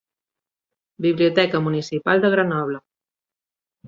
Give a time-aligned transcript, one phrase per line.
[1.05, 2.81] Biblioteca Municipal de Grenoble.